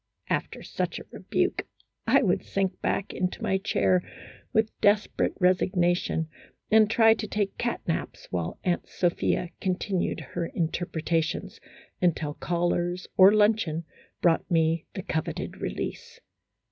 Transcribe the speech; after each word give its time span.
After 0.31 0.63
such 0.63 0.97
a 0.97 1.05
rebuke, 1.11 1.67
I 2.07 2.23
would 2.23 2.43
sink 2.43 2.81
back 2.81 3.13
into 3.13 3.43
my 3.43 3.59
chair 3.59 4.01
with 4.51 4.71
desperate 4.81 5.35
resignation, 5.39 6.27
and 6.71 6.89
try 6.89 7.13
to 7.13 7.27
take 7.27 7.55
cat 7.59 7.81
naps 7.87 8.27
while 8.31 8.57
Aunt 8.63 8.89
Sophia 8.89 9.49
continued 9.61 10.19
her 10.31 10.49
interpre 10.57 11.03
tations, 11.03 11.59
until 12.01 12.33
callers 12.33 13.05
or 13.15 13.31
luncheon 13.31 13.83
brought 14.23 14.49
me 14.49 14.87
the 14.95 15.03
coveted 15.03 15.57
release. 15.61 16.19